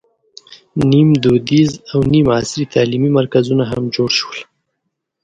[0.91, 4.39] نیم دودیز او نیم عصري تعلیمي مرکزونه هم جوړ شول.